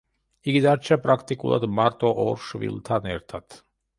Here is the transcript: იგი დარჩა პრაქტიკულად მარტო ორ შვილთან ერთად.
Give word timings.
იგი 0.51 0.61
დარჩა 0.65 0.97
პრაქტიკულად 1.01 1.67
მარტო 1.79 2.11
ორ 2.25 2.41
შვილთან 2.47 3.07
ერთად. 3.15 3.63